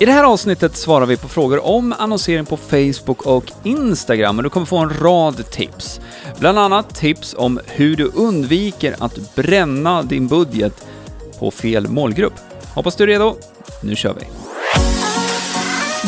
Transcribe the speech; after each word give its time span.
I 0.00 0.04
det 0.04 0.12
här 0.12 0.24
avsnittet 0.24 0.76
svarar 0.76 1.06
vi 1.06 1.16
på 1.16 1.28
frågor 1.28 1.66
om 1.66 1.94
annonsering 1.98 2.46
på 2.46 2.56
Facebook 2.56 3.26
och 3.26 3.44
Instagram 3.62 4.36
och 4.38 4.42
du 4.42 4.50
kommer 4.50 4.66
få 4.66 4.78
en 4.78 4.98
rad 5.00 5.50
tips. 5.50 6.00
Bland 6.38 6.58
annat 6.58 6.94
tips 6.94 7.34
om 7.38 7.60
hur 7.66 7.96
du 7.96 8.04
undviker 8.14 8.96
att 8.98 9.34
bränna 9.34 10.02
din 10.02 10.28
budget 10.28 10.86
på 11.38 11.50
fel 11.50 11.88
målgrupp. 11.88 12.34
Hoppas 12.74 12.96
du 12.96 13.04
är 13.04 13.06
redo. 13.06 13.36
Nu 13.82 13.96
kör 13.96 14.14
vi! 14.14 14.26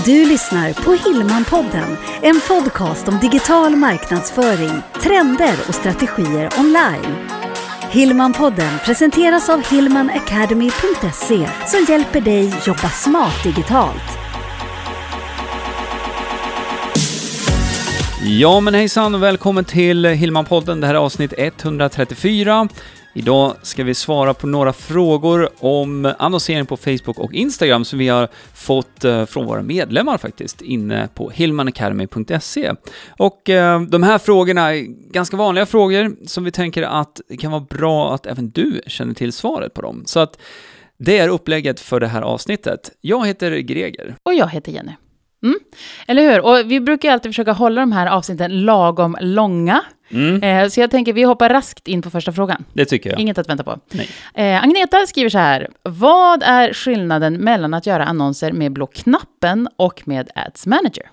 Du 0.05 0.25
lyssnar 0.25 0.73
på 0.73 1.09
Hillmanpodden, 1.09 1.97
en 2.23 2.41
podcast 2.49 3.09
om 3.09 3.19
digital 3.19 3.77
marknadsföring, 3.77 4.83
trender 5.03 5.55
och 5.69 5.75
strategier 5.75 6.51
online. 6.59 7.17
Hillmanpodden 7.93 8.79
presenteras 8.85 9.49
av 9.49 9.71
hillmanacademy.se 9.71 11.49
som 11.67 11.87
hjälper 11.89 12.21
dig 12.21 12.55
jobba 12.67 12.89
smart 12.89 13.43
digitalt. 13.45 14.19
Ja 18.23 18.61
men 18.61 18.75
hejsan 18.75 19.15
och 19.15 19.23
välkommen 19.23 19.65
till 19.65 20.05
Hillmanpodden. 20.05 20.81
Det 20.81 20.87
här 20.87 20.95
är 20.95 20.99
avsnitt 20.99 21.33
134. 21.37 22.69
Idag 23.15 23.55
ska 23.63 23.85
vi 23.85 23.95
svara 23.95 24.35
på 24.35 24.47
några 24.47 24.73
frågor 24.73 25.49
om 25.59 26.13
annonsering 26.19 26.67
på 26.67 26.77
Facebook 26.77 27.19
och 27.19 27.35
Instagram 27.35 27.85
som 27.85 27.99
vi 27.99 28.09
har 28.09 28.29
fått 28.55 29.05
eh, 29.05 29.27
från 29.27 29.47
våra 29.47 29.63
medlemmar 29.63 30.19
faktiskt, 30.19 30.63
inne 30.63 31.09
på 31.15 31.31
hillmanacademy.se. 31.31 32.75
Och 33.19 33.51
eh, 33.51 33.81
de 33.81 34.03
här 34.03 34.19
frågorna 34.19 34.75
är 34.75 34.83
ganska 35.13 35.37
vanliga 35.37 35.67
frågor 35.67 36.27
som 36.27 36.45
vi 36.45 36.51
tänker 36.51 36.83
att 36.83 37.21
det 37.29 37.37
kan 37.37 37.51
vara 37.51 37.67
bra 37.71 38.15
att 38.15 38.27
även 38.27 38.51
du 38.51 38.81
känner 38.87 39.15
till 39.15 39.33
svaret 39.33 39.75
på 39.75 39.83
dem. 39.83 40.03
Så 40.07 40.21
att 40.21 40.39
det 40.99 41.19
är 41.19 41.29
upplägget 41.29 41.81
för 41.81 42.01
det 42.01 42.09
här 42.09 42.23
avsnittet. 42.23 42.91
Jag 43.01 43.27
heter 43.27 43.51
Greger. 43.59 44.17
Och 44.23 44.35
jag 44.35 44.49
heter 44.49 44.73
Jenny. 44.73 44.93
Mm. 45.43 45.59
Eller 46.07 46.23
hur? 46.23 46.41
Och 46.41 46.71
vi 46.71 46.81
brukar 46.81 47.13
alltid 47.13 47.31
försöka 47.31 47.53
hålla 47.53 47.81
de 47.81 47.93
här 47.93 48.07
avsnitten 48.07 48.65
lagom 48.65 49.17
långa. 49.21 49.85
Mm, 50.13 50.43
Eh, 50.43 50.69
så 50.69 50.81
jag 50.81 50.91
tänker 50.91 51.13
vi 51.13 51.23
hoppar 51.23 51.49
raskt 51.49 51.89
in 51.89 52.03
på 52.03 52.11
första 52.11 52.33
frågan. 52.33 52.65
det 52.73 52.85
tycker 52.85 53.11
jag. 53.11 53.21
Inget 53.21 53.39
att 53.39 53.49
vänta 53.49 53.65
på. 53.65 53.79
Eh, 54.35 54.63
Agneta 54.65 55.07
skriver 55.07 55.31
så 55.31 55.39
här. 55.39 55.69
Vad 55.83 56.43
är 56.43 56.73
skillnaden 56.73 57.35
mellan 57.35 57.75
att 57.75 57.87
göra 57.87 58.05
annonser 58.05 58.53
med 58.53 58.73
blå 58.73 58.87
knappen 58.87 59.69
och 59.77 60.03
med 60.05 60.31
Ads 60.35 60.67
Manager? 60.67 61.11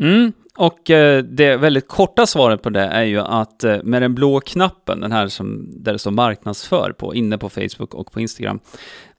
Mm, 0.00 0.32
och 0.56 0.90
eh, 0.90 1.22
det 1.22 1.56
väldigt 1.56 1.88
korta 1.88 2.26
svaret 2.26 2.62
på 2.62 2.70
det 2.70 2.84
är 2.84 3.02
ju 3.02 3.20
att 3.20 3.64
eh, 3.64 3.82
med 3.82 4.02
den 4.02 4.14
blå 4.14 4.40
knappen, 4.40 5.00
den 5.00 5.12
här 5.12 5.28
som, 5.28 5.68
där 5.70 5.92
det 5.92 5.98
står 5.98 6.10
marknadsför 6.10 6.92
på, 6.98 7.14
inne 7.14 7.38
på 7.38 7.48
Facebook 7.48 7.94
och 7.94 8.12
på 8.12 8.20
Instagram, 8.20 8.60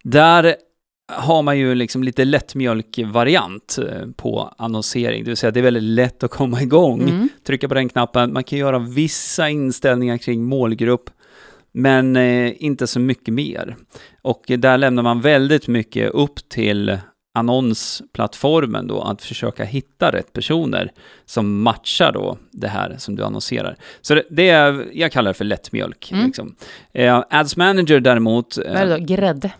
där 0.04 0.56
har 1.08 1.42
man 1.44 1.58
ju 1.60 1.76
liksom 1.76 2.04
lite 2.04 2.26
lättmjölk-variant 2.26 3.78
eh, 3.78 4.08
på 4.16 4.54
annonsering, 4.58 5.24
det 5.24 5.30
vill 5.30 5.38
säga 5.38 5.52
det 5.52 5.60
är 5.60 5.64
väldigt 5.64 5.84
lätt 5.84 6.24
att 6.24 6.32
komma 6.32 6.62
igång, 6.62 7.02
Mm. 7.02 7.30
trycka 7.44 7.68
på 7.68 7.74
den 7.74 7.90
knappen, 7.90 8.34
man 8.34 8.44
kan 8.44 8.60
göra 8.60 8.80
vissa 8.80 9.50
inställningar 9.50 10.18
kring 10.18 10.44
målgrupp, 10.44 11.10
men 11.72 12.16
eh, 12.16 12.54
inte 12.64 12.88
så 12.88 13.00
mycket 13.00 13.34
mer. 13.34 13.76
Och 14.22 14.52
eh, 14.52 14.60
där 14.60 14.78
lämnar 14.78 15.04
man 15.04 15.22
väldigt 15.22 15.68
mycket 15.68 16.12
upp 16.12 16.50
till 16.50 16.98
annonsplattformen 17.38 18.88
då, 18.88 19.02
att 19.02 19.22
försöka 19.22 19.64
hitta 19.64 20.12
rätt 20.12 20.34
personer 20.34 20.92
som 21.26 21.62
matchar 21.62 22.12
då 22.12 22.38
det 22.52 22.68
här 22.68 22.96
som 22.98 23.16
du 23.16 23.24
annonserar. 23.24 23.76
Så 24.02 24.16
det, 24.16 24.24
det 24.30 24.50
är, 24.50 24.86
jag 24.94 25.12
kallar 25.12 25.30
det 25.30 25.34
för 25.34 25.46
lättmjölk. 25.46 26.12
Mm. 26.12 26.26
Liksom. 26.26 26.56
Eh, 26.94 27.24
Ads 27.30 27.58
Manager 27.58 28.00
däremot, 28.00 28.58
eh, 28.58 28.64
Vad 28.68 28.82
är 28.82 28.86
det 28.86 28.98
då? 28.98 29.06
Grädde? 29.06 29.52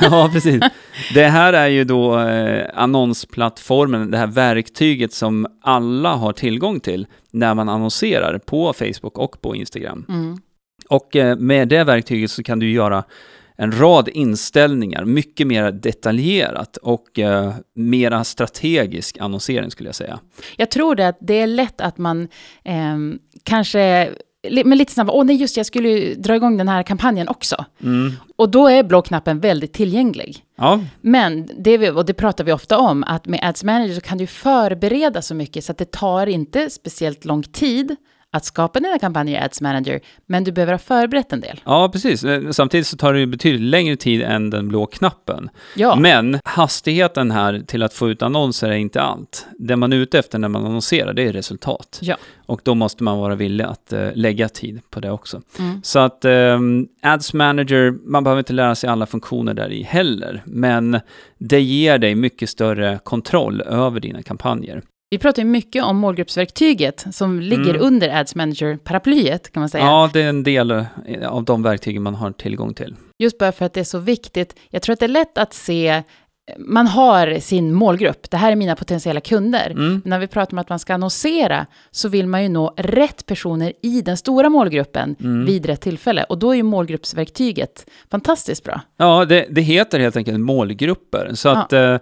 Ja, 0.00 0.30
precis. 0.32 0.62
Det 1.14 1.24
här 1.24 1.52
är 1.52 1.68
ju 1.68 1.84
då 1.84 2.20
eh, 2.20 2.66
annonsplattformen, 2.74 4.10
det 4.10 4.18
här 4.18 4.26
verktyget 4.26 5.12
som 5.12 5.46
alla 5.62 6.14
har 6.14 6.32
tillgång 6.32 6.80
till 6.80 7.06
när 7.30 7.54
man 7.54 7.68
annonserar 7.68 8.38
på 8.38 8.72
Facebook 8.72 9.18
och 9.18 9.40
på 9.40 9.56
Instagram. 9.56 10.06
Mm. 10.08 10.38
Och 10.88 11.16
eh, 11.16 11.36
med 11.36 11.68
det 11.68 11.84
verktyget 11.84 12.30
så 12.30 12.42
kan 12.42 12.58
du 12.58 12.70
göra 12.70 13.04
en 13.56 13.78
rad 13.78 14.08
inställningar, 14.08 15.04
mycket 15.04 15.46
mer 15.46 15.72
detaljerat 15.72 16.76
och 16.76 17.18
eh, 17.18 17.54
mera 17.74 18.24
strategisk 18.24 19.18
annonsering 19.20 19.70
skulle 19.70 19.88
jag 19.88 19.94
säga. 19.94 20.18
Jag 20.56 20.70
tror 20.70 20.94
det 20.94 21.08
att 21.08 21.18
det 21.20 21.34
är 21.34 21.46
lätt 21.46 21.80
att 21.80 21.98
man 21.98 22.28
ehm, 22.64 23.18
kanske, 23.42 24.10
men 24.64 24.78
lite 24.78 24.92
snabbare, 24.92 25.16
åh 25.16 25.24
nej 25.24 25.36
just 25.36 25.56
jag 25.56 25.66
skulle 25.66 25.88
ju 25.88 26.14
dra 26.14 26.36
igång 26.36 26.56
den 26.56 26.68
här 26.68 26.82
kampanjen 26.82 27.28
också. 27.28 27.64
Mm. 27.82 28.12
Och 28.36 28.50
då 28.50 28.68
är 28.68 28.82
blå 28.82 29.02
knappen 29.02 29.40
väldigt 29.40 29.72
tillgänglig. 29.72 30.44
Ja, 30.56 30.80
Men, 31.00 31.48
det 31.58 31.78
vi, 31.78 31.90
och 31.90 32.04
det 32.04 32.14
pratar 32.14 32.44
vi 32.44 32.52
ofta 32.52 32.78
om, 32.78 33.04
att 33.04 33.26
med 33.26 33.40
Ads 33.42 33.64
Manager 33.64 33.94
så 33.94 34.00
kan 34.00 34.18
du 34.18 34.26
förbereda 34.26 35.22
så 35.22 35.34
mycket 35.34 35.64
så 35.64 35.72
att 35.72 35.78
det 35.78 35.90
tar 35.90 36.26
inte 36.26 36.70
speciellt 36.70 37.24
lång 37.24 37.42
tid 37.42 37.96
att 38.34 38.44
skapa 38.44 38.80
dina 38.80 38.98
kampanjer 38.98 39.40
i 39.40 39.44
Ads 39.44 39.60
Manager, 39.60 40.00
men 40.26 40.44
du 40.44 40.52
behöver 40.52 40.72
ha 40.72 40.78
förberett 40.78 41.32
en 41.32 41.40
del. 41.40 41.60
ja, 41.64 41.88
precis. 41.92 42.24
Eh, 42.24 42.50
Samtidigt 42.50 42.86
så 42.86 42.96
tar 42.96 43.12
det 43.12 43.18
ju 43.20 43.26
betydligt 43.26 43.60
längre 43.70 43.96
tid 43.96 44.22
än 44.22 44.50
den 44.50 44.68
blå 44.68 44.86
knappen. 44.86 45.50
Ja, 45.76 45.96
Men 45.96 46.40
hastigheten 46.44 47.30
här 47.30 47.62
till 47.66 47.82
att 47.82 47.92
få 47.94 48.10
ut 48.10 48.22
annonser 48.22 48.68
är 48.68 48.72
inte 48.76 49.00
allt. 49.02 49.46
Det 49.58 49.76
man 49.76 49.92
är 49.92 49.96
ute 49.96 50.18
efter 50.18 50.38
när 50.38 50.48
man 50.48 50.66
annonserar, 50.66 51.12
det 51.12 51.22
är 51.22 51.32
resultat. 51.32 51.98
Ja. 52.02 52.16
Och 52.46 52.60
då 52.64 52.74
måste 52.74 53.02
man 53.04 53.18
vara 53.18 53.34
villig 53.34 53.64
att 53.64 53.92
eh, 53.92 54.08
lägga 54.14 54.48
tid 54.48 54.80
på 54.90 55.00
det 55.00 55.10
också. 55.10 55.42
Mm. 55.58 55.80
Så 55.82 55.98
att 55.98 56.24
ehm, 56.24 56.86
Ads 57.02 57.32
Manager, 57.34 57.94
man 58.06 58.24
behöver 58.24 58.38
inte 58.40 58.52
lära 58.52 58.74
sig 58.74 58.90
alla 58.90 59.06
funktioner 59.06 59.54
där 59.54 59.72
i 59.72 59.82
heller, 59.82 60.42
men 60.46 61.00
det 61.38 61.60
ger 61.60 61.98
dig 61.98 62.14
mycket 62.14 62.48
större 62.50 62.98
kontroll 63.04 63.60
över 63.60 64.00
dina 64.00 64.22
kampanjer. 64.22 64.82
Vi 65.12 65.18
pratar 65.18 65.42
ju 65.42 65.48
mycket 65.48 65.84
om 65.84 65.96
målgruppsverktyget 65.96 67.04
som 67.12 67.40
ligger 67.40 67.70
Mm. 67.74 67.82
under 67.86 68.08
Ads 68.20 68.34
Manager-paraplyet, 68.34 69.52
kan 69.52 69.60
man 69.60 69.68
säga. 69.68 69.84
Ja, 69.84 70.10
det 70.12 70.22
är 70.22 70.28
en 70.28 70.42
del 70.42 70.70
eh, 70.70 70.86
av 71.28 71.44
de 71.44 71.62
verktygen 71.62 72.02
man 72.02 72.14
har 72.14 72.32
tillgång 72.32 72.74
till. 72.74 72.94
Just 73.18 73.38
bara 73.38 73.52
för 73.52 73.64
att 73.64 73.72
det 73.72 73.80
är 73.80 73.84
så 73.84 73.98
viktigt. 73.98 74.56
Jag 74.70 74.82
tror 74.82 74.92
att 74.92 74.98
det 75.00 75.06
är 75.06 75.08
lätt 75.08 75.38
att 75.38 75.54
se, 75.54 76.02
man 76.58 76.86
har 76.86 77.40
sin 77.40 77.74
målgrupp, 77.74 78.30
det 78.30 78.36
här 78.36 78.52
är 78.52 78.56
mina 78.56 78.76
potentiella 78.76 79.20
kunder. 79.20 79.70
Mm. 79.70 80.02
När 80.04 80.18
vi 80.18 80.26
pratar 80.26 80.52
om 80.54 80.58
att 80.58 80.68
man 80.68 80.78
ska 80.78 80.94
annonsera 80.94 81.66
så 81.90 82.08
vill 82.08 82.26
man 82.26 82.42
ju 82.42 82.48
nå 82.48 82.74
rätt 82.76 83.26
personer 83.26 83.72
i 83.82 84.00
den 84.02 84.16
stora 84.16 84.48
målgruppen 84.48 85.16
Mm. 85.20 85.44
vid 85.46 85.66
rätt 85.66 85.80
tillfälle. 85.80 86.24
Och 86.24 86.38
då 86.38 86.50
är 86.50 86.54
ju 86.56 86.62
målgruppsverktyget 86.62 87.86
fantastiskt 88.10 88.64
bra. 88.64 88.80
Ja, 88.96 89.24
det, 89.24 89.46
det 89.50 89.60
heter 89.60 90.00
helt 90.00 90.16
enkelt 90.16 90.40
målgrupper. 90.40 91.30
Så 91.34 91.48
Ja. 91.48 91.56
att 91.56 91.72
eh, 91.72 91.80
eh, 91.80 91.98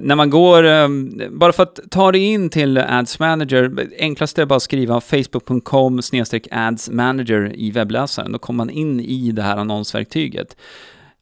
när 0.00 0.14
man 0.16 0.30
går, 0.30 0.64
eh, 0.64 0.88
bara 1.30 1.52
för 1.52 1.62
att 1.62 1.80
ta 1.90 2.12
dig 2.12 2.20
in 2.20 2.50
till 2.50 2.78
Ads 2.78 3.18
Manager, 3.18 3.88
enklast 3.98 4.38
är 4.38 4.46
bara 4.46 4.56
att 4.56 4.62
skriva 4.62 5.00
facebook.com 5.00 6.00
ads 6.50 6.90
manager 6.90 7.52
i 7.56 7.70
webbläsaren. 7.70 8.32
Då 8.32 8.38
kommer 8.38 8.56
man 8.56 8.70
in 8.70 9.00
i 9.00 9.32
det 9.32 9.42
här 9.42 9.56
annonsverktyget. 9.56 10.56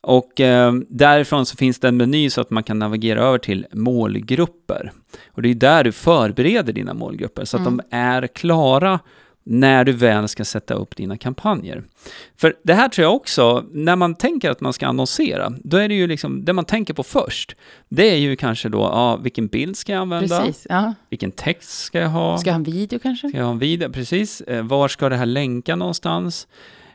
Och 0.00 0.40
eh, 0.40 0.72
därifrån 0.88 1.46
så 1.46 1.56
finns 1.56 1.80
det 1.80 1.88
en 1.88 1.96
meny 1.96 2.30
så 2.30 2.40
att 2.40 2.50
man 2.50 2.62
kan 2.62 2.78
navigera 2.78 3.22
över 3.22 3.38
till 3.38 3.66
målgrupper. 3.72 4.92
Och 5.32 5.42
det 5.42 5.48
är 5.50 5.54
där 5.54 5.84
du 5.84 5.92
förbereder 5.92 6.72
dina 6.72 6.94
målgrupper 6.94 7.44
så 7.44 7.56
att 7.56 7.66
Mm. 7.66 7.76
de 7.90 7.96
är 7.96 8.26
klara 8.26 9.00
när 9.48 9.84
du 9.84 9.92
väl 9.92 10.28
ska 10.28 10.44
sätta 10.44 10.74
upp 10.74 10.96
dina 10.96 11.16
kampanjer. 11.16 11.84
För 12.36 12.54
det 12.62 12.74
här 12.74 12.88
tror 12.88 13.02
jag 13.02 13.14
också, 13.14 13.64
när 13.72 13.96
man 13.96 14.14
tänker 14.14 14.50
att 14.50 14.60
man 14.60 14.72
ska 14.72 14.86
annonsera, 14.86 15.52
då 15.64 15.76
är 15.76 15.88
det 15.88 15.94
ju 15.94 16.06
liksom, 16.06 16.44
det 16.44 16.52
man 16.52 16.64
tänker 16.64 16.94
på 16.94 17.02
först, 17.02 17.56
det 17.88 18.10
är 18.10 18.16
ju 18.16 18.36
kanske 18.36 18.68
då, 18.68 18.78
ja, 18.78 19.16
vilken 19.16 19.46
bild 19.46 19.76
ska 19.76 19.92
jag 19.92 20.00
använda? 20.00 20.40
Precis. 20.40 20.66
Ja. 20.70 20.94
Vilken 21.10 21.30
text 21.30 21.84
ska 21.84 21.98
jag 21.98 22.08
ha? 22.08 22.38
Ska 22.38 22.48
jag 22.48 22.54
ha 22.54 22.58
en 22.58 22.64
video 22.64 22.98
kanske? 22.98 23.28
Ska 23.28 23.38
jag 23.38 23.44
ha 23.44 23.52
en 23.52 23.58
video? 23.58 23.92
Precis. 23.92 24.40
Eh, 24.40 24.62
var 24.62 24.88
ska 24.88 25.08
det 25.08 25.16
här 25.16 25.26
länka 25.26 25.76
någonstans? 25.76 26.48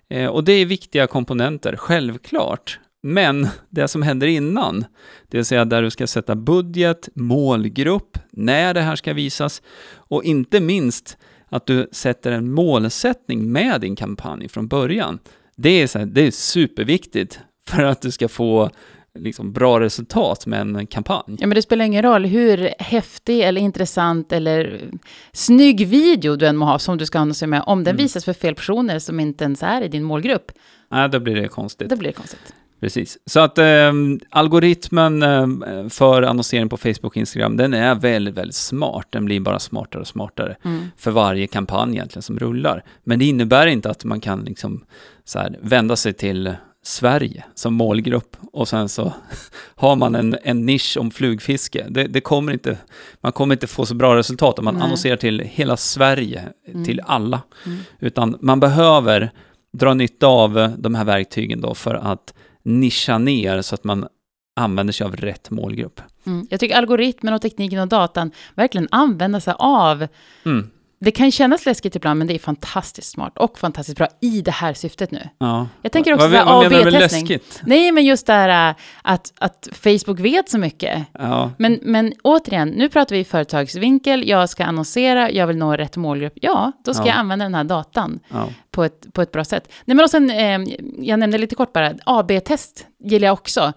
Eh, 0.10 0.28
och 0.28 0.44
det 0.44 0.54
är 0.54 0.66
viktiga 0.66 1.08
komponenter, 1.08 1.76
självklart. 1.76 2.80
Men 3.04 3.48
det 3.70 3.88
som 3.88 4.02
händer 4.02 4.28
innan, 4.28 4.86
det 5.28 5.38
vill 5.38 5.46
säga 5.46 5.66
där 5.66 5.82
du 5.82 5.90
ska 5.90 6.08
sätta 6.08 6.36
budget, 6.36 7.10
målgrupp, 7.14 8.18
när 8.32 8.74
det 8.74 8.82
här 8.82 8.96
ska 8.96 9.14
visas 9.14 9.62
och 9.96 10.24
inte 10.24 10.60
minst 10.60 11.18
att 11.52 11.66
du 11.66 11.88
sätter 11.92 12.32
en 12.32 12.52
målsättning 12.52 13.52
med 13.52 13.82
din 13.82 13.96
kampanj 13.96 14.50
från 14.50 14.68
början. 14.68 15.20
Det 15.56 15.70
är, 15.70 15.88
så 15.88 16.00
här, 16.00 16.06
det 16.06 16.28
är 16.28 16.32
superviktigt 16.32 17.40
för 17.68 17.84
att 17.84 18.02
du 18.02 18.12
ska 18.12 18.28
få 18.28 18.70
liksom, 19.20 19.54
bra 19.54 19.80
resultat 19.80 20.46
med 20.46 20.62
en 20.62 20.88
kampanj. 20.88 21.24
Ja, 21.40 21.48
men 21.48 21.50
det 21.56 21.62
spelar 21.62 21.86
ingen 21.86 22.04
roll 22.04 22.26
hur 22.26 22.70
häftig 22.80 23.40
eller 23.42 23.62
intressant 23.62 24.32
eller 24.32 24.90
snygg 25.32 25.88
video 25.88 26.36
du 26.36 26.48
än 26.48 26.58
må 26.58 26.66
ha 26.66 26.80
som 26.80 26.98
du 26.98 27.06
ska 27.06 27.20
annonsera 27.20 27.48
med. 27.50 27.64
Om 27.66 27.84
den 27.84 27.92
Mm. 27.96 28.04
visas 28.04 28.26
för 28.26 28.34
fel 28.34 28.56
personer 28.56 29.00
som 29.00 29.20
inte 29.20 29.44
ens 29.44 29.64
är 29.64 29.82
i 29.82 29.88
din 29.88 30.04
målgrupp, 30.04 30.52
Nej, 30.92 31.10
då 31.10 31.20
blir 31.20 31.36
det 31.36 31.48
konstigt. 31.48 31.90
då 31.90 31.96
blir 31.96 32.10
det 32.10 32.14
konstigt. 32.14 32.54
Precis. 32.82 33.18
Så 33.26 33.40
att 33.40 33.58
eh, 33.58 33.92
algoritmen 34.30 35.24
eh, 35.24 35.88
för 35.90 36.22
annonsering 36.22 36.70
på 36.70 36.78
Facebook 36.78 37.04
och 37.06 37.18
Instagram, 37.18 37.58
den 37.58 37.74
är 37.74 37.96
väldigt, 37.96 38.36
väldigt 38.36 38.56
smart. 38.56 39.08
Den 39.10 39.26
blir 39.26 39.40
bara 39.40 39.60
smartare 39.60 40.02
och 40.02 40.08
smartare 40.08 40.56
Mm. 40.66 40.86
för 40.98 41.12
varje 41.12 41.48
kampanj 41.48 41.92
egentligen 41.92 42.22
som 42.24 42.40
rullar. 42.40 42.84
Men 43.04 43.20
det 43.20 43.26
innebär 43.26 43.68
inte 43.68 43.90
att 43.90 44.06
man 44.06 44.20
kan 44.22 44.44
liksom 44.44 44.84
så 45.26 45.40
här, 45.40 45.60
vända 45.62 45.96
sig 45.96 46.14
till 46.14 46.54
Sverige 46.84 47.44
som 47.56 47.74
målgrupp 47.74 48.38
och 48.52 48.68
sen 48.68 48.90
så 48.90 49.14
har 49.76 49.96
man 49.96 50.16
en, 50.16 50.38
en 50.44 50.66
nisch 50.66 50.98
om 51.00 51.12
flugfiske. 51.12 51.86
Det, 51.90 52.04
det 52.04 52.22
kommer 52.22 52.54
inte, 52.54 52.78
man 53.22 53.32
kommer 53.32 53.56
inte 53.56 53.68
få 53.68 53.86
så 53.86 53.96
bra 53.96 54.16
resultat 54.16 54.60
om 54.60 54.66
man 54.66 54.74
Nej. 54.74 54.84
annonserar 54.84 55.16
till 55.18 55.40
hela 55.40 55.78
Sverige, 55.78 56.42
Mm. 56.68 56.86
till 56.86 57.02
alla. 57.06 57.42
Mm. 57.66 57.78
Utan 58.00 58.38
man 58.42 58.60
behöver 58.60 59.32
dra 59.74 59.94
nytta 59.94 60.28
av 60.28 60.72
de 60.78 60.96
här 60.96 61.06
verktygen 61.06 61.62
då 61.62 61.74
för 61.76 61.96
att 61.96 62.34
nischa 62.64 63.18
ner 63.18 63.62
så 63.62 63.76
att 63.76 63.84
man 63.84 64.08
använder 64.56 64.94
sig 64.94 65.06
av 65.06 65.16
rätt 65.16 65.50
målgrupp. 65.50 66.02
Mm. 66.26 66.48
Jag 66.50 66.60
tycker 66.60 66.76
algoritmen 66.76 67.34
och 67.34 67.42
tekniken 67.42 67.80
och 67.80 67.88
datan 67.88 68.32
verkligen 68.56 68.88
använder 68.92 69.40
sig 69.40 69.54
av 69.58 70.08
Mm. 70.46 70.70
Det 71.04 71.12
kan 71.12 71.32
kännas 71.32 71.66
läskigt 71.66 71.96
ibland, 71.96 72.18
men 72.18 72.28
det 72.28 72.36
är 72.36 72.40
fantastiskt 72.40 73.12
smart 73.12 73.38
och 73.38 73.60
fantastiskt 73.60 73.98
bra 73.98 74.08
i 74.22 74.42
det 74.42 74.52
här 74.52 74.74
syftet 74.74 75.12
nu. 75.12 75.30
Ja. 75.38 75.68
Jag 75.82 75.92
tänker 75.92 76.14
också 76.14 76.28
vad, 76.28 76.66
du 76.66 76.70
med 76.70 76.80
AB-testning. 76.88 77.22
läskigt? 77.22 77.62
Nej, 77.64 77.92
men 77.92 78.06
just 78.06 78.28
det 78.28 78.34
här 78.34 78.70
äh, 78.70 78.76
att, 79.02 79.34
att 79.40 79.68
Facebook 79.74 80.20
vet 80.20 80.50
så 80.50 80.58
mycket. 80.58 81.04
Ja. 81.14 81.52
Men, 81.58 81.80
men 81.82 82.14
återigen, 82.24 82.70
nu 82.70 82.90
pratar 82.90 83.16
vi 83.16 83.24
företagsvinkel, 83.24 84.30
jag 84.30 84.50
ska 84.50 84.64
annonsera, 84.66 85.32
jag 85.32 85.48
vill 85.48 85.58
nå 85.58 85.74
rätt 85.76 85.98
målgrupp. 85.98 86.34
Ja, 86.36 86.72
då 86.86 86.94
ska 86.94 87.04
Ja. 87.04 87.08
jag 87.08 87.16
använda 87.18 87.46
den 87.46 87.56
här 87.56 87.64
datan 87.64 88.20
på 88.72 88.84
ett, 88.84 89.14
på 89.14 89.22
ett 89.22 89.32
bra 89.32 89.44
sätt. 89.44 89.72
Nej, 89.86 89.96
men 89.96 90.04
och 90.04 90.10
sen, 90.10 90.30
eh, 90.30 90.60
jag 90.98 91.20
nämnde 91.20 91.38
lite 91.38 91.56
kort 91.56 91.74
bara, 91.74 91.94
AB-test 92.06 92.86
gillar 93.04 93.26
jag 93.28 93.34
också. 93.34 93.74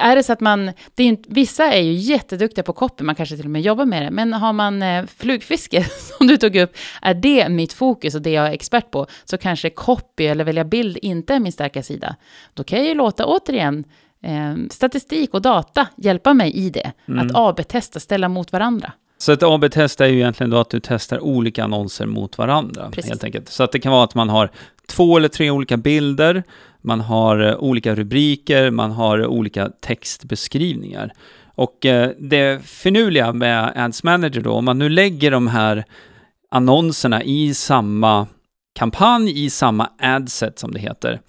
Är 0.00 0.16
det 0.16 0.22
så 0.22 0.32
att 0.32 0.40
man, 0.40 0.72
det 0.94 1.02
är 1.02 1.06
inte, 1.06 1.28
vissa 1.32 1.72
är 1.72 1.80
ju 1.80 1.92
jätteduktiga 1.92 2.64
på 2.64 2.72
copy, 2.72 3.04
man 3.04 3.14
kanske 3.14 3.36
till 3.36 3.44
och 3.44 3.50
med 3.50 3.62
jobbar 3.62 3.84
med 3.84 4.02
det, 4.02 4.10
men 4.10 4.32
har 4.32 4.52
man 4.52 4.82
eh, 4.82 5.06
flugfiske, 5.06 5.84
som 6.18 6.26
du 6.26 6.36
tog 6.36 6.56
upp, 6.56 6.76
är 7.02 7.14
det 7.14 7.48
mitt 7.48 7.72
fokus 7.72 8.14
och 8.14 8.22
det 8.22 8.30
jag 8.30 8.46
är 8.46 8.52
expert 8.52 8.90
på, 8.90 9.06
så 9.24 9.38
kanske 9.38 9.70
copy 9.70 10.26
eller 10.26 10.44
välja 10.44 10.64
bild 10.64 10.98
inte 11.02 11.34
är 11.34 11.40
min 11.40 11.52
starka 11.52 11.82
sida. 11.82 12.16
Då 12.54 12.64
kan 12.64 12.78
jag 12.78 12.88
ju 12.88 12.94
låta, 12.94 13.26
återigen, 13.26 13.84
eh, 14.22 14.54
statistik 14.70 15.34
och 15.34 15.42
data 15.42 15.86
hjälpa 15.96 16.34
mig 16.34 16.52
i 16.52 16.70
det. 16.70 16.92
Mm. 17.08 17.26
Att 17.26 17.32
AB-testa, 17.34 18.00
ställa 18.00 18.28
mot 18.28 18.52
varandra. 18.52 18.92
Så 19.20 19.32
ett 19.32 19.42
AB-test 19.42 20.00
är 20.00 20.06
ju 20.06 20.16
egentligen 20.16 20.50
då 20.50 20.58
att 20.58 20.70
du 20.70 20.80
testar 20.80 21.20
olika 21.20 21.64
annonser 21.64 22.06
mot 22.06 22.38
varandra, 22.38 22.90
Precis. 22.90 23.10
helt 23.10 23.24
enkelt. 23.24 23.48
Så 23.48 23.62
att 23.62 23.72
det 23.72 23.78
kan 23.78 23.92
vara 23.92 24.04
att 24.04 24.14
man 24.14 24.28
har 24.28 24.50
två 24.88 25.16
eller 25.16 25.28
tre 25.28 25.50
olika 25.50 25.76
bilder, 25.76 26.42
man 26.82 27.00
har 27.00 27.38
eh, 27.40 27.56
olika 27.56 27.94
rubriker, 27.94 28.70
man 28.70 28.90
har 28.90 29.26
olika 29.26 29.68
textbeskrivningar. 29.68 31.12
Och 31.54 31.86
eh, 31.86 32.10
det 32.18 32.64
finurliga 32.64 33.32
med 33.32 33.72
Ads 33.76 34.02
Manager 34.02 34.40
då, 34.40 34.52
om 34.52 34.64
man 34.64 34.78
nu 34.78 34.88
lägger 34.88 35.30
de 35.30 35.46
här 35.46 35.84
annonserna 36.50 37.22
i 37.22 37.54
samma 37.54 38.26
kampanj, 38.74 39.44
i 39.44 39.50
samma 39.50 39.90
adset 39.98 40.58
som 40.58 40.72
det 40.72 40.80
heter, 40.80 41.20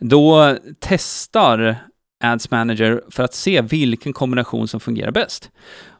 då 0.00 0.56
testar 0.80 1.76
Ads 2.24 2.50
Manager 2.50 3.02
för 3.10 3.22
att 3.22 3.34
se 3.34 3.60
vilken 3.60 4.12
kombination 4.12 4.68
som 4.68 4.80
fungerar 4.80 5.10
bäst. 5.10 5.50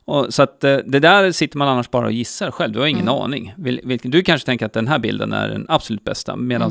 Och, 0.09 0.35
så 0.35 0.43
att 0.43 0.65
eh, 0.65 0.77
det 0.77 0.99
där 1.01 1.33
sitter 1.33 1.59
man 1.59 1.69
annars 1.69 1.91
bara 1.91 2.07
och 2.07 2.13
gissar 2.13 2.51
själv, 2.51 2.73
du 2.73 2.79
har 2.79 2.87
ingen 2.87 3.09
Mm. 3.09 3.15
aning. 3.15 3.55
Vil, 3.57 3.81
vilken, 3.85 4.11
du 4.11 4.23
kanske 4.23 4.47
tänker 4.47 4.67
att 4.67 4.73
den 4.73 4.89
här 4.89 4.99
bilden 4.99 5.33
är 5.33 5.49
den 5.49 5.67
absolut 5.69 6.05
bästa, 6.05 6.37
medan 6.37 6.71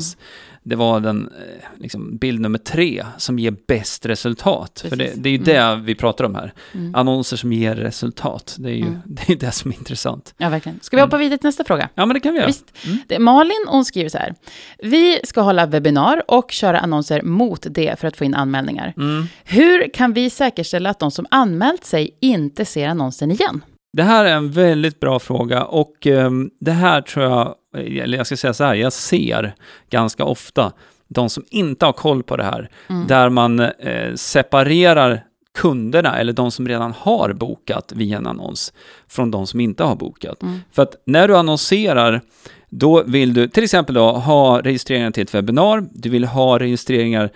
Det 0.68 0.76
var 0.76 1.00
den 1.00 1.28
eh, 1.38 1.82
liksom, 1.82 2.16
bild 2.16 2.40
nummer 2.40 2.58
tre 2.58 3.04
som 3.18 3.38
ger 3.38 3.56
bäst 3.66 4.06
resultat. 4.06 4.84
För 4.88 4.96
det, 4.96 5.04
Precis. 5.04 5.22
det 5.22 5.28
är 5.28 5.30
ju 5.30 5.38
det 5.38 5.80
vi 5.84 5.94
pratar 5.94 6.24
om 6.24 6.34
här. 6.34 6.52
Mm. 6.74 6.94
Annonser 6.94 7.36
som 7.36 7.52
ger 7.52 7.74
resultat, 7.74 8.56
det 8.58 8.70
är 8.70 8.74
ju 8.74 8.86
Mm. 8.88 9.02
det, 9.06 9.32
är 9.32 9.36
det 9.36 9.52
som 9.52 9.70
är 9.70 9.74
intressant. 9.74 10.34
Ja, 10.38 10.48
verkligen. 10.48 10.80
Ska 10.82 10.96
vi 10.96 11.02
hoppa 11.02 11.18
vidare 11.18 11.38
till 11.38 11.46
nästa 11.46 11.64
fråga? 11.64 11.88
Ja, 11.94 12.06
men 12.06 12.14
det 12.14 12.20
kan 12.20 12.32
vi 12.32 12.38
göra. 12.38 12.46
Visst. 12.46 12.72
Mm. 12.86 12.98
Det, 13.06 13.18
Malin, 13.18 13.64
hon 13.68 13.84
skriver 13.84 14.08
så 14.08 14.18
här. 14.18 14.34
Vi 14.78 15.20
ska 15.24 15.40
hålla 15.40 15.66
webbinar 15.66 16.22
och 16.28 16.52
köra 16.52 16.78
annonser 16.78 17.22
mot 17.22 17.66
det 17.70 18.00
för 18.00 18.08
att 18.08 18.16
få 18.16 18.24
in 18.24 18.34
anmälningar. 18.34 18.94
Mm. 18.96 19.26
Hur 19.44 19.94
kan 19.94 20.12
vi 20.12 20.30
säkerställa 20.30 20.90
att 20.90 20.98
de 20.98 21.10
som 21.10 21.26
anmält 21.30 21.84
sig 21.84 22.16
inte 22.20 22.64
ser 22.64 22.88
annonsen 22.88 23.30
igen? 23.30 23.62
Det 23.98 24.04
här 24.04 24.24
är 24.24 24.34
en 24.34 24.50
väldigt 24.50 25.00
bra 25.00 25.18
fråga 25.18 25.64
och 25.64 26.06
ehm, 26.06 26.50
det 26.60 26.72
här 26.72 27.00
tror 27.00 27.24
jag, 27.24 27.54
eller 27.76 28.18
jag 28.18 28.26
ska 28.26 28.36
säga 28.36 28.54
så 28.54 28.64
här, 28.64 28.74
jag 28.74 28.92
ser 28.92 29.54
ganska 29.90 30.24
ofta 30.24 30.72
de 31.08 31.30
som 31.30 31.44
inte 31.50 31.86
har 31.86 31.92
koll 31.92 32.22
på 32.22 32.36
det 32.36 32.44
här, 32.44 32.70
Mm. 32.88 33.06
där 33.06 33.28
man 33.28 33.60
eh, 33.60 34.14
separerar 34.14 35.24
kunderna 35.54 36.18
eller 36.18 36.32
de 36.32 36.50
som 36.50 36.68
redan 36.68 36.92
har 36.98 37.32
bokat 37.32 37.92
via 37.96 38.16
en 38.16 38.26
annons 38.26 38.72
från 39.08 39.30
de 39.30 39.46
som 39.46 39.60
inte 39.60 39.84
har 39.84 39.96
bokat. 39.96 40.42
Mm. 40.42 40.60
För 40.72 40.82
att 40.82 40.94
när 41.04 41.28
du 41.28 41.36
annonserar, 41.36 42.20
då 42.68 43.02
vill 43.02 43.34
du 43.34 43.48
till 43.48 43.64
exempel 43.64 43.94
då 43.94 44.12
ha 44.12 44.60
registreringar 44.60 45.10
till 45.10 45.22
ett 45.22 45.34
webbinar, 45.34 45.86
du 45.92 46.08
vill 46.08 46.24
ha 46.24 46.58
registreringar 46.58 47.30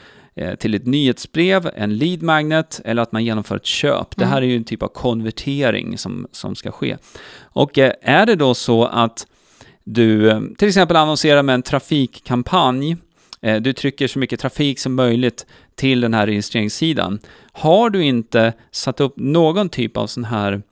till 0.59 0.75
ett 0.75 0.87
nyhetsbrev, 0.87 1.71
en 1.75 1.97
lead 1.97 2.23
magnet 2.23 2.81
eller 2.85 3.03
att 3.03 3.13
man 3.13 3.25
genomför 3.25 3.57
ett 3.57 3.67
köp. 3.67 4.17
Det 4.17 4.25
här 4.25 4.43
är 4.43 4.47
ju 4.47 4.57
en 4.57 4.65
typ 4.65 4.83
av 4.83 4.89
konvertering 4.89 5.99
som, 5.99 6.27
som 6.33 6.55
ska 6.55 6.71
ske. 6.71 6.97
Och 7.41 7.79
eh, 7.79 7.93
är 8.03 8.27
det 8.27 8.37
då 8.37 8.55
så 8.55 8.85
att 8.85 9.27
du 9.85 10.31
eh, 10.31 10.41
till 10.59 10.69
exempel 10.69 10.97
annonserar 10.97 11.43
med 11.43 11.55
en 11.55 11.63
trafikkampanj, 11.63 12.97
eh, 13.41 13.63
du 13.63 13.73
trycker 13.73 14.09
så 14.09 14.19
mycket 14.19 14.41
trafik 14.41 14.79
som 14.79 14.95
möjligt 14.95 15.47
till 15.75 16.01
den 16.01 16.15
här 16.15 16.27
registreringssidan. 16.27 17.19
Har 17.53 17.91
du 17.91 18.05
inte 18.05 18.53
satt 18.71 19.01
upp 19.01 19.15
någon 19.17 19.69
typ 19.69 19.97
av 19.97 20.07
sån 20.07 20.25
här 20.25 20.63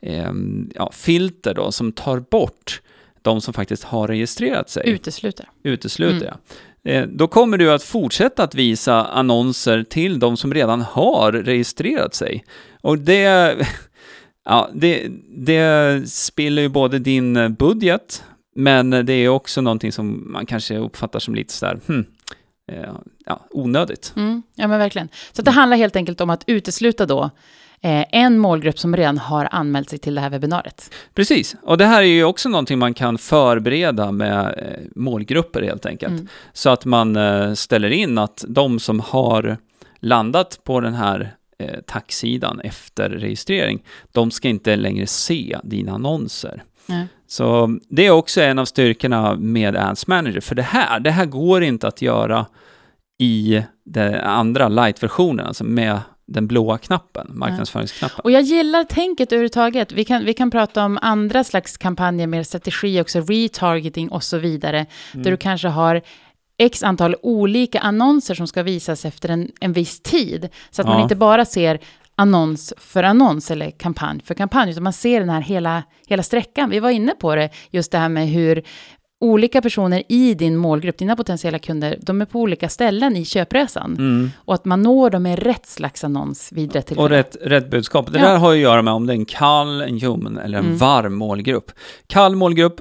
eh, 0.00 0.32
ja, 0.74 0.90
filter 0.92 1.54
då 1.54 1.72
som 1.72 1.92
tar 1.92 2.20
bort 2.20 2.80
de 3.28 3.40
som 3.40 3.54
faktiskt 3.54 3.84
har 3.84 4.08
registrerat 4.08 4.70
sig, 4.70 4.82
Utesluter. 4.88 5.46
utesluter 5.62 6.26
Mm. 6.26 6.38
jag. 6.82 7.02
Eh, 7.02 7.06
Då 7.08 7.26
kommer 7.28 7.58
du 7.58 7.72
att 7.72 7.82
fortsätta 7.82 8.42
att 8.42 8.54
visa 8.54 9.04
annonser 9.04 9.82
till 9.82 10.18
de 10.18 10.36
som 10.36 10.54
redan 10.54 10.80
har 10.80 11.32
registrerat 11.32 12.14
sig. 12.14 12.44
Och 12.80 12.98
det, 12.98 13.56
ja, 14.44 14.68
det, 14.74 15.08
det 15.36 16.02
spiller 16.10 16.62
ju 16.62 16.68
både 16.68 16.98
din 16.98 17.54
budget, 17.54 18.22
men 18.56 18.90
det 18.90 19.12
är 19.12 19.28
också 19.28 19.60
någonting 19.60 19.92
som 19.92 20.32
man 20.32 20.46
kanske 20.46 20.78
uppfattar 20.78 21.18
som 21.18 21.34
lite 21.34 21.52
sådär, 21.52 21.80
hmm, 21.86 22.04
eh, 22.72 22.90
ja, 23.26 23.46
onödigt. 23.50 24.12
Mm, 24.16 24.42
ja, 24.54 24.68
men 24.68 24.78
verkligen. 24.78 25.08
Så 25.32 25.42
det 25.42 25.50
handlar 25.50 25.76
helt 25.76 25.96
enkelt 25.96 26.20
om 26.20 26.30
att 26.30 26.44
utesluta 26.46 27.06
då 27.06 27.22
eh, 27.24 27.30
en 27.82 28.38
målgrupp 28.38 28.78
som 28.78 28.96
redan 28.96 29.18
har 29.18 29.48
anmält 29.50 29.90
sig 29.90 29.98
till 29.98 30.14
det 30.14 30.20
här 30.20 30.30
webbinariet. 30.30 30.90
Precis, 31.14 31.56
och 31.62 31.78
det 31.78 31.86
här 31.86 32.02
är 32.02 32.06
ju 32.06 32.24
också 32.24 32.48
någonting 32.48 32.78
man 32.78 32.94
kan 32.94 33.18
förbereda 33.18 34.12
med 34.12 34.54
eh, 34.58 34.84
målgrupper 34.94 35.62
helt 35.62 35.86
enkelt. 35.86 36.12
Mm. 36.12 36.28
Så 36.52 36.70
att 36.70 36.84
man 36.84 37.16
eh, 37.16 37.52
ställer 37.52 37.90
in 37.90 38.18
att 38.18 38.44
de 38.48 38.80
som 38.80 39.00
har 39.00 39.56
landat 40.00 40.60
på 40.64 40.80
den 40.80 40.94
här 40.94 41.34
eh, 41.58 41.80
tacksidan 41.86 42.60
efter 42.60 43.10
registrering, 43.10 43.82
de 44.12 44.30
ska 44.30 44.48
inte 44.48 44.76
längre 44.76 45.06
se 45.06 45.58
dina 45.62 45.92
annonser. 45.92 46.62
Nej. 46.86 47.06
Så 47.26 47.78
det 47.88 48.06
är 48.06 48.10
också 48.10 48.40
en 48.40 48.58
av 48.58 48.64
styrkorna 48.64 49.36
med 49.36 49.76
Ads 49.76 50.06
Manager, 50.06 50.40
för 50.40 50.54
det 50.54 50.62
här, 50.62 51.00
det 51.00 51.10
här 51.10 51.26
går 51.26 51.62
inte 51.62 51.88
att 51.88 52.02
göra 52.02 52.46
i 53.18 53.62
den 53.84 54.14
andra 54.14 54.68
light-versionen, 54.68 55.46
alltså 55.46 55.64
med 55.64 56.00
den 56.28 56.46
blåa 56.46 56.78
knappen, 56.78 57.30
marknadsföringsknappen. 57.34 58.20
Och 58.24 58.30
jag 58.30 58.42
gillar 58.42 58.84
tänket 58.84 59.32
överhuvudtaget. 59.32 59.92
Vi 59.92 60.04
kan, 60.04 60.24
vi 60.24 60.34
kan 60.34 60.50
prata 60.50 60.84
om 60.84 60.98
andra 61.02 61.44
slags 61.44 61.76
kampanjer, 61.76 62.26
mer 62.26 62.42
strategi 62.42 63.00
också, 63.00 63.20
retargeting 63.20 64.08
och 64.08 64.22
så 64.24 64.38
vidare, 64.38 64.86
där 65.12 65.30
du 65.30 65.36
kanske 65.36 65.68
har 65.68 66.02
x 66.58 66.82
antal 66.82 67.16
olika 67.22 67.80
annonser 67.80 68.34
som 68.34 68.46
ska 68.46 68.62
visas 68.62 69.04
efter 69.04 69.28
en, 69.28 69.50
en 69.60 69.72
viss 69.72 70.00
tid, 70.00 70.48
så 70.70 70.82
att 70.82 70.88
man 70.88 70.96
Ja. 70.96 71.02
inte 71.02 71.16
bara 71.16 71.44
ser 71.44 71.78
annons 72.14 72.74
för 72.76 73.02
annons 73.02 73.50
eller 73.50 73.70
kampanj 73.70 74.20
för 74.24 74.34
kampanj, 74.34 74.70
utan 74.70 74.82
man 74.82 74.92
ser 74.92 75.20
den 75.20 75.30
här 75.30 75.40
hela, 75.40 75.82
hela 76.06 76.22
sträckan. 76.22 76.70
Vi 76.70 76.80
var 76.80 76.90
inne 76.90 77.12
på 77.14 77.34
det, 77.34 77.50
just 77.70 77.92
det 77.92 77.98
här 77.98 78.08
med 78.08 78.28
hur 78.28 78.62
olika 79.20 79.62
personer 79.62 80.02
i 80.08 80.34
din 80.34 80.56
målgrupp, 80.56 80.98
dina 80.98 81.16
potentiella 81.16 81.58
kunder, 81.58 81.98
de 82.02 82.20
är 82.20 82.24
på 82.26 82.40
olika 82.40 82.68
ställen 82.68 83.16
i 83.16 83.24
köpresan. 83.24 83.96
Mm. 83.98 84.30
Och 84.36 84.54
att 84.54 84.64
man 84.64 84.82
når 84.82 85.10
dem 85.10 85.22
med 85.22 85.38
rätt 85.38 85.66
slags 85.66 86.04
annons 86.04 86.52
vid 86.52 86.72
rätt 86.72 86.86
tillfälle. 86.86 87.04
Och 87.04 87.10
rätt, 87.10 87.36
rätt 87.42 87.70
budskap. 87.70 88.12
Det 88.12 88.18
Ja. 88.18 88.24
där 88.28 88.36
har 88.38 88.52
ju 88.52 88.58
att 88.58 88.62
göra 88.72 88.82
med 88.82 88.94
om 88.94 89.06
det 89.06 89.12
är 89.12 89.16
en 89.16 89.24
kall, 89.24 89.80
en 89.80 89.98
ljummen 89.98 90.38
eller 90.38 90.58
en 90.58 90.64
Mm. 90.64 90.76
varm 90.78 91.14
målgrupp. 91.14 91.72
Kall 92.06 92.36
målgrupp 92.36 92.74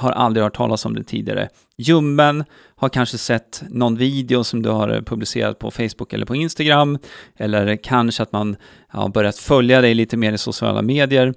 har 0.00 0.12
aldrig 0.12 0.44
hört 0.44 0.56
talas 0.56 0.84
om 0.86 0.94
det 0.94 1.04
tidigare. 1.04 1.48
Ljummen 1.78 2.44
har 2.76 2.88
kanske 2.88 3.18
sett 3.18 3.62
någon 3.68 3.96
video 3.96 4.44
som 4.44 4.62
du 4.62 4.68
har 4.70 5.02
publicerat 5.06 5.58
på 5.58 5.70
Facebook 5.70 6.12
eller 6.12 6.26
på 6.26 6.34
Instagram. 6.36 6.98
Eller 7.38 7.76
kanske 7.76 8.22
att 8.22 8.32
man 8.32 8.56
har 8.88 9.08
börjat 9.08 9.36
följa 9.36 9.80
dig 9.80 9.94
lite 9.94 10.16
mer 10.16 10.32
i 10.32 10.38
sociala 10.38 10.82
medier. 10.82 11.34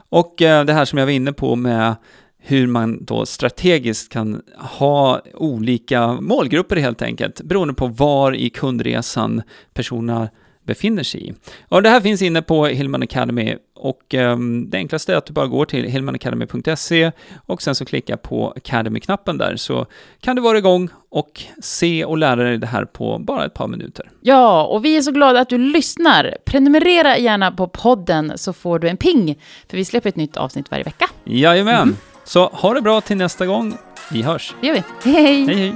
och 0.09 0.41
eh, 0.41 0.65
det 0.65 0.73
här 0.73 0.85
som 0.85 0.99
jag 0.99 1.05
var 1.05 1.13
inne 1.13 1.33
på 1.33 1.55
med 1.55 1.95
hur 2.39 2.67
man 2.67 3.05
då 3.05 3.25
strategiskt 3.25 4.11
kan 4.11 4.41
ha 4.57 5.21
olika 5.33 6.13
målgrupper 6.13 6.75
helt 6.75 7.01
enkelt, 7.01 7.41
beroende 7.41 7.73
på 7.73 7.87
var 7.87 8.35
i 8.35 8.49
kundresan 8.49 9.41
personerna 9.73 10.29
befinner 10.67 11.03
sig 11.03 11.29
i. 11.29 11.33
Och 11.69 11.83
det 11.83 11.89
här 11.89 12.01
finns 12.01 12.21
inne 12.21 12.41
på 12.41 12.65
Hillman 12.65 13.03
Academy 13.03 13.55
och 13.75 14.13
ehm, 14.13 14.69
det 14.69 14.77
enklaste 14.77 15.13
är 15.13 15.17
att 15.17 15.25
du 15.25 15.33
bara 15.33 15.47
går 15.47 15.65
till 15.65 15.83
hillmanacademy.se 15.83 17.11
och 17.45 17.61
sen 17.61 17.75
så 17.75 17.85
klicka 17.85 18.17
på 18.17 18.53
Academy-knappen 18.55 19.37
där 19.37 19.55
så 19.55 19.85
kan 20.21 20.35
du 20.35 20.41
vara 20.41 20.57
igång 20.57 20.89
och 21.09 21.43
se 21.61 22.05
och 22.05 22.17
lära 22.17 22.43
dig 22.43 22.57
det 22.57 22.67
här 22.67 22.85
på 22.85 23.17
bara 23.19 23.45
ett 23.45 23.53
par 23.53 23.67
minuter. 23.67 24.09
Ja, 24.21 24.63
och 24.63 24.85
vi 24.85 24.97
är 24.97 25.01
så 25.01 25.11
glada 25.11 25.39
att 25.39 25.49
du 25.49 25.57
lyssnar. 25.57 26.37
Prenumerera 26.45 27.17
gärna 27.17 27.51
på 27.51 27.67
podden 27.67 28.33
så 28.35 28.53
får 28.53 28.79
du 28.79 28.89
en 28.89 28.97
ping, 28.97 29.39
för 29.69 29.77
vi 29.77 29.85
släpper 29.85 30.09
ett 30.09 30.15
nytt 30.15 30.37
avsnitt 30.37 30.71
varje 30.71 30.83
vecka. 30.83 31.09
Jajamän! 31.23 31.97
Så 32.23 32.45
ha 32.45 32.73
det 32.73 32.81
bra 32.81 33.01
till 33.01 33.17
nästa 33.17 33.45
gång. 33.45 33.77
Vi 34.11 34.21
hörs. 34.21 34.55
Det 34.61 34.67
gör 34.67 34.73
vi. 34.73 35.11
Hej! 35.11 35.45
Hej 35.45 35.55
hej! 35.55 35.75